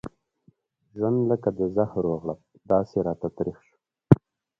ژوند 0.97 1.19
لکه 1.31 1.49
د 1.57 1.59
زهرو 1.75 2.13
غړپ 2.21 2.39
داسې 2.71 2.97
راته 3.07 3.27
تريخ 3.37 3.57
شو. 3.67 3.75